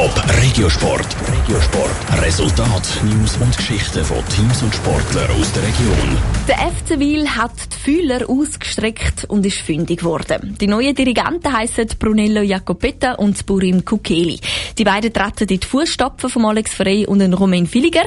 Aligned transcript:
Top 0.00 0.24
Regiosport. 0.42 1.14
Regiosport. 1.30 2.22
Resultat, 2.22 2.88
News 3.04 3.36
und 3.36 3.54
Geschichten 3.54 4.02
von 4.02 4.16
Teams 4.34 4.62
und 4.62 4.74
Sportlern 4.74 5.30
aus 5.38 5.52
der 5.52 5.62
Region. 5.62 6.16
Der 6.48 6.56
FC 6.56 6.98
Wil 6.98 7.28
hat 7.28 7.52
die 7.70 7.76
Fühler 7.76 8.30
ausgestreckt 8.30 9.26
und 9.26 9.44
ist 9.44 9.58
fündig 9.58 10.00
geworden. 10.00 10.56
Die 10.58 10.68
neuen 10.68 10.94
Dirigenten 10.94 11.52
heißen 11.52 11.86
Brunello 11.98 12.40
Jacopetta 12.40 13.16
und 13.16 13.44
Burim 13.44 13.84
Kukeli. 13.84 14.40
Die 14.78 14.84
beiden 14.84 15.12
treten 15.12 15.46
in 15.46 15.60
die 15.60 15.66
Fußstapfen 15.66 16.30
von 16.30 16.46
Alex 16.46 16.72
Frey 16.72 17.04
und 17.06 17.20
Romain 17.34 17.66
Filiger. 17.66 18.04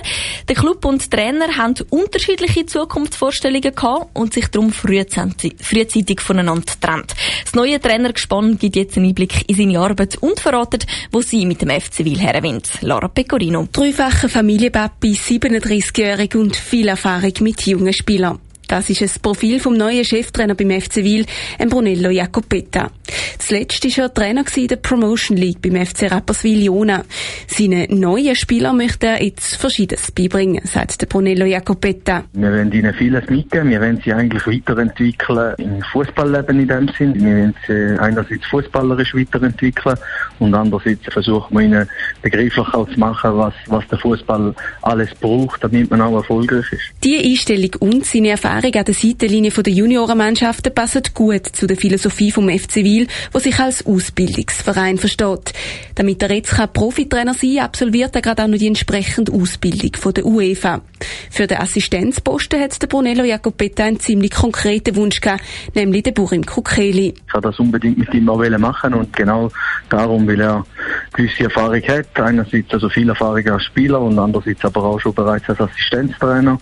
Der 0.47 0.55
Club 0.55 0.83
und 0.85 1.11
Trainer 1.11 1.57
haben 1.57 1.75
unterschiedliche 1.91 2.65
Zukunftsvorstellungen 2.65 3.73
und 4.13 4.33
sich 4.33 4.47
darum 4.47 4.73
frühzeitig 4.73 6.21
voneinander 6.21 6.73
getrennt. 6.73 7.13
Das 7.43 7.53
neue 7.53 7.79
Trainergespann 7.79 8.57
gibt 8.57 8.77
jetzt 8.77 8.97
einen 8.97 9.09
Einblick 9.09 9.47
in 9.47 9.55
seine 9.55 9.79
Arbeit 9.79 10.17
und 10.17 10.39
verratet, 10.39 10.87
wo 11.11 11.21
sie 11.21 11.45
mit 11.45 11.61
dem 11.61 11.69
FC 11.69 11.82
Wil 11.97 12.19
herwindet. 12.19 12.81
Lara 12.81 13.07
Pecorino. 13.07 13.67
Dreifache 13.71 14.29
Familienpapi, 14.29 15.13
37-jährig 15.13 16.35
und 16.35 16.55
viel 16.55 16.87
Erfahrung 16.87 17.33
mit 17.41 17.65
jungen 17.65 17.93
Spielern. 17.93 18.39
Das 18.73 18.89
ist 18.89 19.01
das 19.01 19.19
Profil 19.19 19.59
vom 19.59 19.77
neuen 19.77 20.03
Cheftrainer 20.03 20.55
beim 20.55 20.71
FC 20.71 21.03
Wil, 21.03 21.27
Brunello 21.69 22.09
Jacopetta. 22.09 22.89
Zuletzt 23.37 23.85
war 23.85 24.05
er 24.05 24.13
Trainer 24.13 24.43
in 24.55 24.67
der 24.67 24.77
Promotion 24.77 25.37
League 25.37 25.61
beim 25.61 25.85
FC 25.85 26.11
Rapperswil-Jona. 26.11 27.03
Seinen 27.45 27.99
neuen 27.99 28.35
Spielern 28.35 28.77
möchte 28.77 29.05
er 29.05 29.23
jetzt 29.23 29.57
Verschiedenes 29.57 30.11
beibringen, 30.11 30.61
sagt 30.63 30.99
der 31.01 31.05
Brunello 31.05 31.45
Jacopetta. 31.45 32.23
Wir 32.33 32.51
wollen 32.51 32.71
ihnen 32.71 32.95
vieles 32.95 33.29
mitgeben. 33.29 33.69
Wir 33.69 33.79
wollen 33.79 34.01
sie 34.03 34.11
eigentlich 34.11 34.47
weiterentwickeln 34.47 35.53
im 35.59 35.81
Fußballleben 35.91 36.61
in 36.61 36.67
dem 36.67 36.89
Sinn. 36.97 37.13
Wir 37.13 37.21
wollen 37.21 37.55
sie 37.67 37.99
einerseits 37.99 38.45
fußballerisch 38.47 39.13
weiterentwickeln 39.13 39.97
und 40.39 40.55
andererseits 40.55 41.05
versuchen 41.11 41.55
wir 41.55 41.65
ihnen 41.65 41.89
begrifflich 42.23 42.73
auch 42.73 42.89
zu 42.89 42.99
machen, 42.99 43.37
was, 43.37 43.53
was 43.67 43.87
der 43.89 43.99
Fußball 43.99 44.55
alles 44.81 45.13
braucht, 45.15 45.63
damit 45.63 45.91
man 45.91 46.01
auch 46.01 46.15
erfolgreich 46.15 46.71
ist. 46.71 46.81
Die 47.03 47.17
Einstellung 47.17 47.71
und 47.79 48.05
seine 48.05 48.29
Erfahrung 48.29 48.62
an 48.63 48.85
der 48.85 48.93
Seitenlinie 48.93 49.51
der 49.51 49.73
Juniorenmannschaften 49.73 50.73
passen 50.73 51.03
gut 51.13 51.47
zu 51.47 51.67
der 51.67 51.75
Philosophie 51.75 52.31
vom 52.31 52.47
FC 52.49 52.77
Wil, 52.77 53.07
wo 53.33 53.39
sich 53.39 53.59
als 53.59 53.85
Ausbildungsverein 53.85 54.97
versteht. 54.97 55.53
Damit 55.95 56.23
er 56.23 56.31
jetzt 56.31 56.55
Profitrainer 56.73 57.33
sein 57.33 57.55
kann, 57.55 57.65
absolviert 57.65 58.15
er 58.15 58.21
gerade 58.21 58.43
auch 58.43 58.47
noch 58.47 58.57
die 58.57 58.67
entsprechende 58.67 59.33
Ausbildung 59.33 59.91
von 59.97 60.13
der 60.13 60.25
UEFA. 60.25 60.81
Für 61.29 61.45
den 61.45 61.57
Assistenzposten 61.57 62.59
hat 62.61 62.81
der 62.81 62.87
Brunello 62.87 63.23
Jacopetta 63.23 63.83
einen 63.83 63.99
ziemlich 63.99 64.31
konkreten 64.31 64.95
Wunsch 64.95 65.19
gehabt, 65.19 65.43
nämlich 65.75 66.03
den 66.03 66.13
Burim 66.13 66.45
Kukeli. 66.45 67.13
Ich 67.27 67.41
das 67.41 67.59
unbedingt 67.59 67.97
mit 67.97 68.13
ihm 68.13 68.29
auch 68.29 68.43
machen 68.57 68.93
und 68.93 69.13
genau 69.13 69.51
darum, 69.89 70.25
weil 70.25 70.39
er 70.39 70.65
gewisse 71.13 71.43
Erfahrung 71.43 71.81
hat. 71.81 72.07
Einerseits 72.15 72.73
also 72.73 72.87
viel 72.87 73.09
Erfahrung 73.09 73.45
als 73.47 73.63
Spieler 73.63 73.99
und 73.99 74.17
andererseits 74.17 74.63
aber 74.63 74.83
auch 74.83 74.99
schon 74.99 75.13
bereits 75.13 75.49
als 75.49 75.59
Assistenztrainer. 75.59 76.57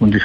Und 0.00 0.16
ich 0.16 0.22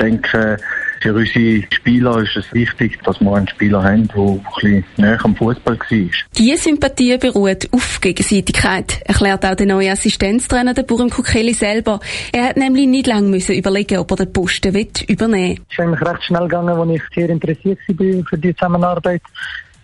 denke, 0.00 0.56
für 1.00 1.12
unsere 1.12 1.62
Spieler 1.70 2.22
ist 2.22 2.36
es 2.36 2.52
wichtig, 2.54 2.98
dass 3.04 3.20
wir 3.20 3.34
einen 3.34 3.46
Spieler 3.46 3.82
haben, 3.82 4.08
der 4.08 4.22
ein 4.22 4.46
bisschen 4.54 4.84
näher 4.96 5.18
am 5.22 5.36
Fußball 5.36 5.78
war. 5.78 6.08
Diese 6.38 6.56
Sympathie 6.56 7.18
beruht 7.18 7.68
auf 7.72 8.00
Gegenseitigkeit, 8.00 9.02
erklärt 9.04 9.44
auch 9.44 9.54
der 9.54 9.66
neue 9.66 9.92
Assistenztrainer, 9.92 10.72
der 10.72 10.84
Burim 10.84 11.10
Kukeli 11.10 11.52
selber. 11.52 12.00
Er 12.32 12.48
hat 12.48 12.56
nämlich 12.56 12.86
nicht 12.86 13.06
lange 13.06 13.28
müssen 13.28 13.54
überlegen, 13.54 13.98
ob 13.98 14.10
er 14.12 14.16
den 14.16 14.32
Posten 14.32 14.74
übernehmen 15.06 15.58
will. 15.58 15.64
Es 15.68 15.72
ist 15.72 15.80
eigentlich 15.80 16.08
recht 16.08 16.24
schnell 16.24 16.42
gegangen, 16.42 16.70
als 16.70 16.90
ich 16.90 17.02
sehr 17.14 17.28
interessiert 17.28 17.78
war 17.86 18.24
für 18.24 18.38
die 18.38 18.54
Zusammenarbeit. 18.54 19.22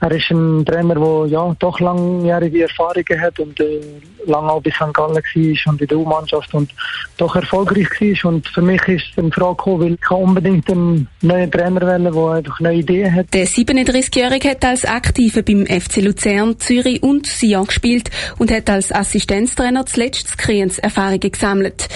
Er 0.03 0.13
ist 0.13 0.31
ein 0.31 0.65
Trainer, 0.65 0.95
der 0.95 1.27
ja, 1.27 1.55
doch 1.59 1.79
langjährige 1.79 2.63
Erfahrungen 2.63 3.21
hat 3.21 3.39
und 3.39 3.61
äh, 3.61 3.81
lange 4.27 4.51
auch 4.51 4.63
bis 4.63 4.75
St. 4.75 4.95
Gallen 4.95 5.15
war 5.15 5.73
und 5.73 5.81
in 5.83 5.89
der 5.89 5.99
U-Mannschaft 5.99 6.55
und 6.55 6.71
doch 7.19 7.37
erfolgreich 7.37 7.89
war. 8.01 8.33
Und 8.33 8.49
für 8.49 8.63
mich 8.63 8.83
ist 8.89 9.05
es 9.13 9.19
eine 9.19 9.31
Frage 9.31 9.57
gekommen, 9.57 9.81
weil 9.81 9.95
ich 9.95 10.11
unbedingt 10.11 10.71
einen 10.71 11.07
neuen 11.21 11.51
Trainer 11.51 11.83
wählen, 11.83 12.05
der 12.05 12.25
einfach 12.33 12.61
neue 12.61 12.77
Ideen 12.77 13.15
hat. 13.15 13.27
Der 13.35 13.47
37-Jährige 13.47 14.51
hat 14.51 14.65
als 14.65 14.87
Aktiver 14.87 15.43
beim 15.43 15.67
FC 15.67 15.97
Luzern, 15.99 16.59
Zürich 16.59 17.03
und 17.03 17.27
Sion 17.27 17.67
gespielt 17.67 18.11
und 18.39 18.51
hat 18.51 18.71
als 18.71 18.93
Assistenztrainer 18.93 19.85
zuletzt 19.85 20.39
Kriens 20.39 20.79
Erfahrungen 20.79 21.31
gesammelt. 21.31 21.89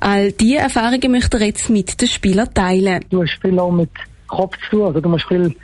All 0.00 0.32
diese 0.32 0.58
Erfahrungen 0.58 1.12
möchte 1.12 1.38
er 1.38 1.46
jetzt 1.46 1.70
mit 1.70 2.00
den 2.00 2.08
Spielern 2.08 2.52
teilen. 2.52 3.04
Du 3.08 3.22
hast 3.22 3.38
viel 3.40 3.56
auch 3.60 3.70
mit 3.70 3.90
Kopf 4.26 4.56
zu 4.68 4.84
also 4.84 5.00
du 5.00 5.08
musst 5.08 5.26
viel 5.26 5.54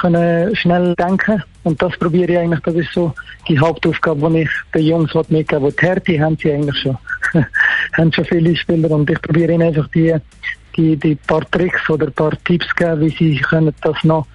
können 0.00 0.54
schnell 0.56 0.94
denken. 0.94 1.42
Und 1.64 1.80
das 1.80 1.96
probiere 1.96 2.32
ich 2.32 2.38
eigentlich, 2.38 2.60
das 2.60 2.74
ist 2.74 2.92
so 2.92 3.14
die 3.48 3.58
Hauptaufgabe, 3.58 4.30
die 4.30 4.42
ich 4.42 4.50
den 4.74 4.86
Jungs 4.86 5.14
mitgeben 5.28 5.64
will. 5.64 5.72
Die 5.72 5.86
Härte 5.86 6.20
haben 6.20 6.36
sie 6.40 6.52
eigentlich 6.52 6.78
schon. 6.78 6.98
haben 7.92 8.12
schon 8.12 8.24
viele 8.24 8.56
Spieler 8.56 8.90
und 8.90 9.10
ich 9.10 9.20
probiere 9.22 9.52
ihnen 9.52 9.68
einfach 9.68 9.88
die, 9.88 10.14
die, 10.76 10.96
die 10.96 11.14
paar 11.14 11.48
Tricks 11.50 11.88
oder 11.88 12.10
paar 12.10 12.32
Tipps 12.44 12.74
geben, 12.74 13.00
wie 13.00 13.10
sie 13.10 13.36
können 13.36 13.74
das 13.82 14.02
noch 14.04 14.26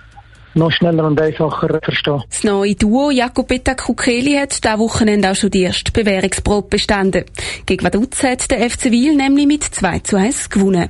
noch 0.58 0.72
schneller 0.72 1.06
und 1.06 1.22
einfacher 1.22 1.80
verstehen. 1.82 2.24
Das 2.30 2.44
neue 2.44 2.76
Duo 2.76 3.12
Jacopetta 3.12 3.76
Kukeli 3.76 4.34
hat 4.34 4.64
dieses 4.64 4.80
Wochenende 4.80 5.32
auch 5.32 5.36
schon 5.36 5.52
die 5.52 5.62
erste 5.62 5.92
Bewährungsprobe 5.92 6.68
bestanden. 6.68 7.26
Gegen 7.66 7.86
Vaduz 7.86 8.24
hat 8.24 8.50
der 8.52 8.70
FC 8.70 8.86
Wiel 8.86 9.16
nämlich 9.16 9.48
mit 9.48 9.64
2 9.64 10.00
zu 10.00 10.18
1 10.18 10.50
gewonnen. 10.50 10.90